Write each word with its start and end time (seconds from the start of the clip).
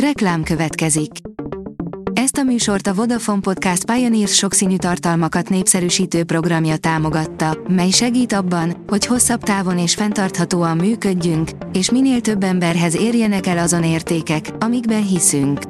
Reklám 0.00 0.42
következik. 0.42 1.10
Ezt 2.12 2.36
a 2.36 2.42
műsort 2.42 2.86
a 2.86 2.94
Vodafone 2.94 3.40
Podcast 3.40 3.84
Pioneers 3.84 4.34
sokszínű 4.34 4.76
tartalmakat 4.76 5.48
népszerűsítő 5.48 6.24
programja 6.24 6.76
támogatta, 6.76 7.58
mely 7.68 7.90
segít 7.90 8.32
abban, 8.32 8.84
hogy 8.86 9.06
hosszabb 9.06 9.42
távon 9.42 9.78
és 9.78 9.94
fenntarthatóan 9.94 10.76
működjünk, 10.76 11.50
és 11.72 11.90
minél 11.90 12.20
több 12.20 12.42
emberhez 12.42 12.96
érjenek 12.96 13.46
el 13.46 13.58
azon 13.58 13.84
értékek, 13.84 14.50
amikben 14.58 15.06
hiszünk. 15.06 15.60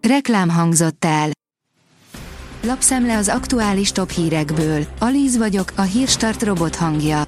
Reklám 0.00 0.48
hangzott 0.48 1.04
el. 1.04 1.28
Lapszemle 2.62 3.16
az 3.16 3.28
aktuális 3.28 3.92
top 3.92 4.10
hírekből. 4.10 4.86
Alíz 4.98 5.36
vagyok, 5.36 5.72
a 5.76 5.82
hírstart 5.82 6.42
robot 6.42 6.76
hangja. 6.76 7.22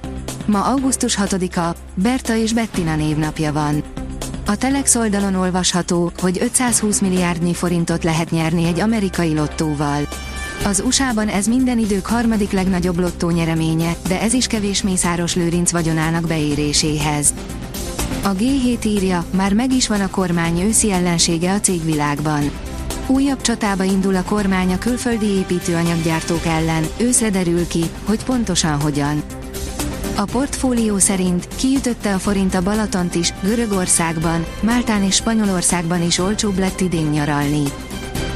Ma 0.45 0.63
augusztus 0.63 1.17
6-a, 1.21 1.75
Berta 1.93 2.35
és 2.35 2.53
Bettina 2.53 2.95
névnapja 2.95 3.53
van. 3.53 3.83
A 4.49 4.55
Telex 4.55 4.95
oldalon 4.95 5.35
olvasható, 5.35 6.11
hogy 6.19 6.37
520 6.41 6.99
milliárdnyi 6.99 7.53
forintot 7.53 8.03
lehet 8.03 8.31
nyerni 8.31 8.65
egy 8.65 8.79
amerikai 8.79 9.33
lottóval. 9.33 10.07
Az 10.65 10.83
USA-ban 10.85 11.27
ez 11.27 11.47
minden 11.47 11.77
idők 11.77 12.05
harmadik 12.05 12.51
legnagyobb 12.51 12.99
lottó 12.99 13.29
nyereménye, 13.29 13.95
de 14.07 14.21
ez 14.21 14.33
is 14.33 14.47
kevés 14.47 14.81
Mészáros 14.81 15.35
Lőrinc 15.35 15.71
vagyonának 15.71 16.27
beéréséhez. 16.27 17.33
A 18.23 18.29
G7 18.29 18.85
írja, 18.85 19.25
már 19.31 19.53
meg 19.53 19.71
is 19.71 19.87
van 19.87 20.01
a 20.01 20.09
kormány 20.09 20.61
őszi 20.61 20.91
ellensége 20.91 21.53
a 21.53 21.59
cégvilágban. 21.59 22.51
Újabb 23.07 23.41
csatába 23.41 23.83
indul 23.83 24.15
a 24.15 24.23
kormány 24.23 24.73
a 24.73 24.77
külföldi 24.77 25.25
építőanyaggyártók 25.25 26.45
ellen, 26.45 26.83
őszre 26.97 27.29
derül 27.29 27.67
ki, 27.67 27.83
hogy 28.05 28.23
pontosan 28.23 28.81
hogyan. 28.81 29.23
A 30.19 30.25
portfólió 30.25 30.97
szerint 30.97 31.47
kiütötte 31.55 32.13
a 32.13 32.17
forint 32.17 32.55
a 32.55 32.61
Balatont 32.61 33.15
is, 33.15 33.33
Görögországban, 33.43 34.45
Máltán 34.59 35.03
és 35.03 35.15
Spanyolországban 35.15 36.03
is 36.03 36.17
olcsóbb 36.17 36.57
lett 36.57 36.81
idén 36.81 37.05
nyaralni. 37.05 37.63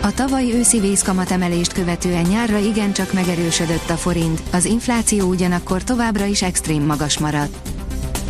A 0.02 0.14
tavaly 0.14 0.54
őszi 0.54 0.80
vészkamat 0.80 1.32
emelést 1.32 1.73
követően 1.73 2.22
nyárra 2.22 2.58
igencsak 2.58 3.14
megerősödött 3.14 3.90
a 3.90 3.98
forint, 3.98 4.42
az 4.52 4.66
infláció 4.66 5.28
ugyanakkor 5.28 5.84
továbbra 5.84 6.26
is 6.26 6.42
extrém 6.42 6.84
magas 6.84 7.18
maradt. 7.18 7.70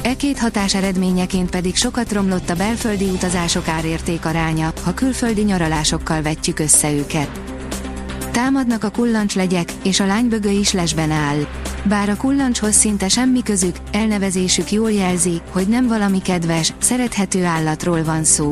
E 0.02 0.16
két 0.16 0.40
hatás 0.40 0.76
eredményeként 0.76 1.50
pedig 1.50 1.76
sokat 1.76 2.12
romlott 2.12 2.50
a 2.50 2.56
belföldi 2.56 3.06
utazások 3.06 3.68
árérték 3.68 4.26
aránya, 4.26 4.74
ha 4.84 4.94
külföldi 4.94 5.42
nyaralásokkal 5.42 6.22
vetjük 6.22 6.60
össze 6.60 6.92
őket. 6.92 7.42
Támadnak 8.32 8.84
a 8.84 8.90
kullancslegyek, 8.90 9.74
és 9.84 10.00
a 10.00 10.06
lánybögö 10.06 10.50
is 10.50 10.72
lesben 10.74 11.12
áll. 11.12 11.48
Bár 11.84 12.10
a 12.10 12.16
kullancshoz 12.16 12.76
szinte 12.76 13.08
semmi 13.08 13.44
közük, 13.44 13.76
elnevezésük 13.92 14.72
jól 14.72 14.92
jelzi, 14.92 15.42
hogy 15.50 15.68
nem 15.68 15.88
valami 15.88 16.22
kedves, 16.22 16.74
szerethető 16.80 17.46
állatról 17.46 18.04
van 18.04 18.24
szó. 18.24 18.52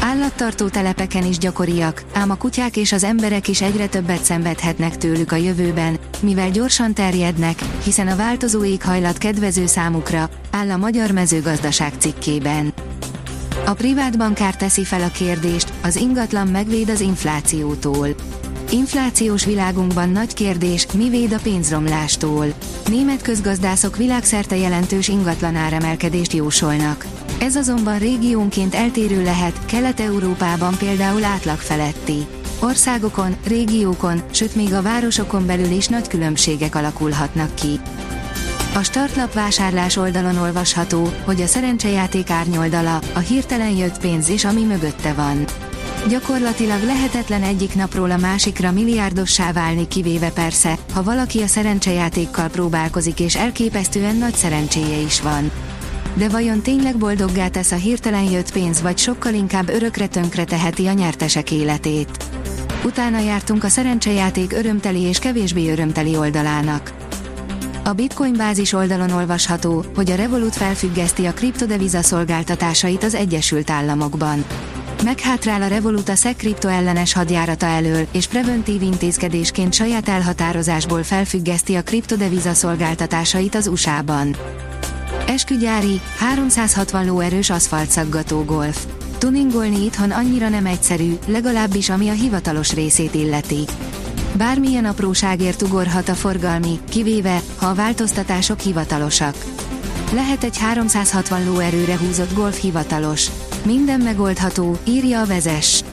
Állattartó 0.00 0.68
telepeken 0.68 1.26
is 1.26 1.38
gyakoriak, 1.38 2.02
ám 2.12 2.30
a 2.30 2.34
kutyák 2.34 2.76
és 2.76 2.92
az 2.92 3.04
emberek 3.04 3.48
is 3.48 3.62
egyre 3.62 3.86
többet 3.86 4.24
szenvedhetnek 4.24 4.96
tőlük 4.96 5.32
a 5.32 5.36
jövőben, 5.36 5.98
mivel 6.20 6.50
gyorsan 6.50 6.94
terjednek, 6.94 7.58
hiszen 7.84 8.08
a 8.08 8.16
változó 8.16 8.64
éghajlat 8.64 9.18
kedvező 9.18 9.66
számukra, 9.66 10.28
áll 10.50 10.70
a 10.70 10.76
Magyar 10.76 11.10
Mezőgazdaság 11.10 11.92
cikkében. 11.98 12.72
A 13.66 13.72
privát 13.72 14.18
bankár 14.18 14.56
teszi 14.56 14.84
fel 14.84 15.02
a 15.02 15.10
kérdést, 15.10 15.72
az 15.82 15.96
ingatlan 15.96 16.46
megvéd 16.48 16.88
az 16.88 17.00
inflációtól. 17.00 18.08
Inflációs 18.72 19.44
világunkban 19.44 20.08
nagy 20.08 20.34
kérdés, 20.34 20.86
mi 20.94 21.08
véd 21.08 21.32
a 21.32 21.38
pénzromlástól. 21.42 22.46
Német 22.88 23.22
közgazdászok 23.22 23.96
világszerte 23.96 24.56
jelentős 24.56 25.08
ingatlan 25.08 25.56
áremelkedést 25.56 26.32
jósolnak. 26.32 27.06
Ez 27.40 27.56
azonban 27.56 27.98
régiónként 27.98 28.74
eltérő 28.74 29.22
lehet, 29.22 29.64
Kelet-Európában 29.64 30.76
például 30.78 31.24
átlag 31.24 31.56
feletti. 31.56 32.26
Országokon, 32.60 33.36
régiókon, 33.46 34.22
sőt 34.30 34.54
még 34.54 34.72
a 34.72 34.82
városokon 34.82 35.46
belül 35.46 35.70
is 35.70 35.86
nagy 35.86 36.08
különbségek 36.08 36.74
alakulhatnak 36.74 37.54
ki. 37.54 37.80
A 38.74 38.82
startlap 38.82 39.32
vásárlás 39.32 39.96
oldalon 39.96 40.36
olvasható, 40.36 41.12
hogy 41.24 41.40
a 41.40 41.46
szerencsejáték 41.46 42.30
árnyoldala, 42.30 43.00
a 43.14 43.18
hirtelen 43.18 43.76
jött 43.76 44.00
pénz 44.00 44.28
és 44.28 44.44
ami 44.44 44.64
mögötte 44.64 45.12
van. 45.12 45.44
Gyakorlatilag 46.08 46.82
lehetetlen 46.82 47.42
egyik 47.42 47.74
napról 47.74 48.10
a 48.10 48.16
másikra 48.16 48.72
milliárdossá 48.72 49.52
válni 49.52 49.88
kivéve 49.88 50.30
persze, 50.30 50.78
ha 50.92 51.02
valaki 51.02 51.42
a 51.42 51.46
szerencsejátékkal 51.46 52.48
próbálkozik 52.48 53.20
és 53.20 53.36
elképesztően 53.36 54.16
nagy 54.16 54.34
szerencséje 54.34 54.96
is 54.96 55.20
van. 55.20 55.50
De 56.14 56.28
vajon 56.28 56.60
tényleg 56.60 56.96
boldoggá 56.96 57.48
tesz 57.48 57.72
a 57.72 57.76
hirtelen 57.76 58.30
jött 58.30 58.52
pénz 58.52 58.82
vagy 58.82 58.98
sokkal 58.98 59.34
inkább 59.34 59.68
örökre 59.68 60.06
tönkre 60.06 60.44
teheti 60.44 60.86
a 60.86 60.92
nyertesek 60.92 61.50
életét? 61.50 62.24
Utána 62.84 63.18
jártunk 63.18 63.64
a 63.64 63.68
szerencsejáték 63.68 64.52
örömteli 64.52 65.00
és 65.00 65.18
kevésbé 65.18 65.70
örömteli 65.70 66.16
oldalának. 66.16 66.92
A 67.84 67.92
Bitcoin 67.92 68.34
bázis 68.36 68.72
oldalon 68.72 69.10
olvasható, 69.10 69.84
hogy 69.94 70.10
a 70.10 70.14
Revolut 70.14 70.54
felfüggeszti 70.54 71.26
a 71.26 71.32
kriptodeviza 71.32 72.02
szolgáltatásait 72.02 73.04
az 73.04 73.14
Egyesült 73.14 73.70
Államokban. 73.70 74.44
Meghátrál 75.04 75.62
a 75.62 75.66
Revolut 75.66 76.08
a 76.08 76.14
SZEK 76.14 76.56
ellenes 76.62 77.12
hadjárata 77.12 77.66
elől, 77.66 78.06
és 78.12 78.26
preventív 78.26 78.82
intézkedésként 78.82 79.74
saját 79.74 80.08
elhatározásból 80.08 81.02
felfüggeszti 81.02 81.74
a 81.74 81.82
kriptodeviza 81.82 82.54
szolgáltatásait 82.54 83.54
az 83.54 83.66
USA-ban. 83.66 84.36
Eskügyári, 85.26 86.00
360 86.18 87.06
lóerős 87.06 87.50
aszfaltszaggató 87.50 88.44
golf. 88.44 88.86
Tuningolni 89.18 89.84
itthon 89.84 90.10
annyira 90.10 90.48
nem 90.48 90.66
egyszerű, 90.66 91.18
legalábbis 91.26 91.88
ami 91.88 92.08
a 92.08 92.12
hivatalos 92.12 92.72
részét 92.72 93.14
illeti. 93.14 93.64
Bármilyen 94.36 94.84
apróságért 94.84 95.62
ugorhat 95.62 96.08
a 96.08 96.14
forgalmi, 96.14 96.78
kivéve, 96.88 97.40
ha 97.56 97.66
a 97.66 97.74
változtatások 97.74 98.60
hivatalosak. 98.60 99.34
Lehet 100.12 100.44
egy 100.44 100.58
360 100.58 101.44
lóerőre 101.44 101.98
húzott 101.98 102.34
golf 102.34 102.60
hivatalos. 102.60 103.30
Minden 103.64 104.00
megoldható, 104.00 104.78
írja 104.84 105.20
a 105.20 105.26
vezes. 105.26 105.84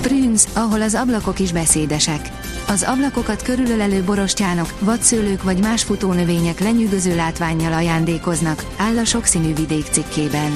Prünz, 0.00 0.48
ahol 0.54 0.82
az 0.82 0.94
ablakok 0.94 1.38
is 1.38 1.52
beszédesek. 1.52 2.30
Az 2.68 2.82
ablakokat 2.82 3.42
körülölelő 3.42 4.02
borostyánok, 4.02 4.74
vadszőlők 4.80 5.42
vagy 5.42 5.60
más 5.60 5.82
futónövények 5.82 6.60
lenyűgöző 6.60 7.16
látványjal 7.16 7.72
ajándékoznak, 7.72 8.64
áll 8.76 8.98
a 8.98 9.04
sokszínű 9.04 9.54
vidék 9.54 9.84
cikkében. 9.90 10.52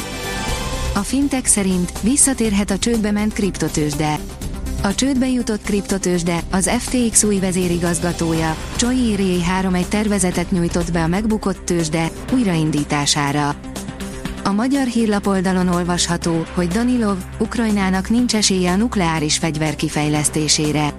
A 0.94 0.98
fintek 0.98 1.46
szerint 1.46 1.92
visszatérhet 2.00 2.70
a 2.70 2.78
csődbe 2.78 3.10
ment 3.10 3.32
kriptotősde. 3.32 4.18
A 4.82 4.94
csődbe 4.94 5.28
jutott 5.28 5.62
kriptotősde, 5.62 6.40
az 6.50 6.70
FTX 6.78 7.22
új 7.22 7.38
vezérigazgatója, 7.38 8.56
Choi 8.76 9.14
Rie 9.14 9.44
3 9.44 9.74
egy 9.74 9.88
tervezetet 9.88 10.50
nyújtott 10.50 10.92
be 10.92 11.02
a 11.02 11.06
megbukott 11.06 11.64
tősde 11.64 12.10
újraindítására. 12.32 13.71
A 14.44 14.52
magyar 14.52 14.86
hírlap 14.86 15.26
oldalon 15.26 15.68
olvasható, 15.68 16.44
hogy 16.54 16.68
Danilov, 16.68 17.16
Ukrajnának 17.38 18.10
nincs 18.10 18.34
esélye 18.34 18.70
a 18.70 18.76
nukleáris 18.76 19.38
fegyver 19.38 19.76
kifejlesztésére. 19.76 20.92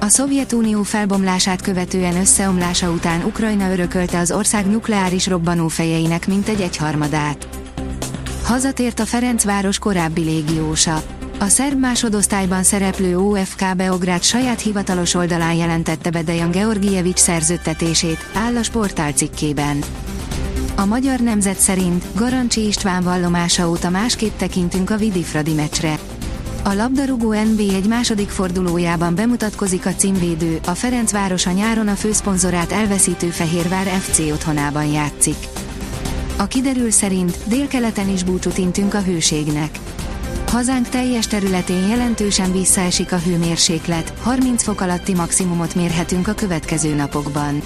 A 0.00 0.08
Szovjetunió 0.08 0.82
felbomlását 0.82 1.62
követően 1.62 2.16
összeomlása 2.16 2.90
után 2.90 3.24
Ukrajna 3.24 3.72
örökölte 3.72 4.18
az 4.18 4.32
ország 4.32 4.66
nukleáris 4.66 5.26
robbanófejeinek 5.26 6.26
mintegy 6.26 6.60
egyharmadát. 6.60 7.48
Hazatért 8.44 9.00
a 9.00 9.06
Ferencváros 9.06 9.78
korábbi 9.78 10.22
légiósa. 10.22 11.02
A 11.38 11.48
szerb 11.48 11.78
másodosztályban 11.78 12.62
szereplő 12.62 13.18
OFK 13.18 13.76
Beograd 13.76 14.22
saját 14.22 14.60
hivatalos 14.60 15.14
oldalán 15.14 15.54
jelentette 15.54 16.10
be 16.10 16.22
Dejan 16.22 16.50
Georgievics 16.50 17.18
szerződtetését, 17.18 18.28
áll 18.34 18.56
a 18.56 18.62
sportál 18.62 19.12
cikkében. 19.12 19.84
A 20.76 20.84
magyar 20.84 21.20
nemzet 21.20 21.58
szerint 21.58 22.04
Garancsi 22.14 22.66
István 22.66 23.02
vallomása 23.02 23.68
óta 23.68 23.90
másképp 23.90 24.36
tekintünk 24.36 24.90
a 24.90 24.96
Vidifradi 24.96 25.52
meccsre. 25.52 25.98
A 26.64 26.72
labdarúgó 26.72 27.32
NB 27.32 27.58
egy 27.58 27.86
második 27.88 28.28
fordulójában 28.28 29.14
bemutatkozik 29.14 29.86
a 29.86 29.94
címvédő, 29.94 30.58
a 30.66 30.70
Ferencváros 30.70 31.46
a 31.46 31.50
nyáron 31.50 31.88
a 31.88 31.94
főszponzorát 31.94 32.72
elveszítő 32.72 33.26
Fehérvár 33.26 33.86
FC 33.86 34.18
otthonában 34.18 34.86
játszik. 34.86 35.36
A 36.36 36.46
kiderül 36.46 36.90
szerint 36.90 37.36
délkeleten 37.46 38.08
is 38.08 38.22
búcsút 38.22 38.58
intünk 38.58 38.94
a 38.94 39.02
hőségnek. 39.02 39.78
Hazánk 40.48 40.88
teljes 40.88 41.26
területén 41.26 41.88
jelentősen 41.88 42.52
visszaesik 42.52 43.12
a 43.12 43.18
hőmérséklet, 43.18 44.12
30 44.22 44.62
fok 44.62 44.80
alatti 44.80 45.14
maximumot 45.14 45.74
mérhetünk 45.74 46.28
a 46.28 46.34
következő 46.34 46.94
napokban. 46.94 47.62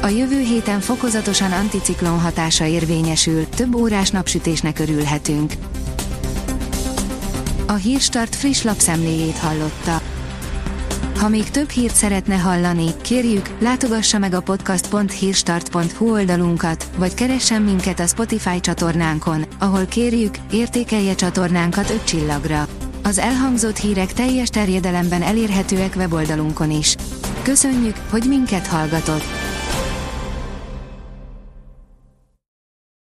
A 0.00 0.06
jövő 0.06 0.40
héten 0.40 0.80
fokozatosan 0.80 1.52
anticiklon 1.52 2.20
hatása 2.20 2.64
érvényesül, 2.64 3.48
több 3.48 3.74
órás 3.74 4.10
napsütésnek 4.10 4.78
örülhetünk. 4.78 5.52
A 7.66 7.72
Hírstart 7.72 8.34
friss 8.34 8.62
lapszemléjét 8.62 9.38
hallotta. 9.38 10.00
Ha 11.18 11.28
még 11.28 11.50
több 11.50 11.70
hírt 11.70 11.94
szeretne 11.94 12.36
hallani, 12.36 12.86
kérjük, 13.02 13.48
látogassa 13.60 14.18
meg 14.18 14.34
a 14.34 14.40
podcast.hírstart.hu 14.40 16.12
oldalunkat, 16.12 16.86
vagy 16.96 17.14
keressen 17.14 17.62
minket 17.62 18.00
a 18.00 18.06
Spotify 18.06 18.60
csatornánkon, 18.60 19.44
ahol 19.58 19.84
kérjük, 19.86 20.34
értékelje 20.50 21.14
csatornánkat 21.14 21.90
5 21.90 22.04
csillagra. 22.04 22.66
Az 23.02 23.18
elhangzott 23.18 23.76
hírek 23.76 24.12
teljes 24.12 24.48
terjedelemben 24.48 25.22
elérhetőek 25.22 25.94
weboldalunkon 25.96 26.70
is. 26.70 26.96
Köszönjük, 27.42 27.96
hogy 28.10 28.24
minket 28.28 28.66
hallgatott! 28.66 29.57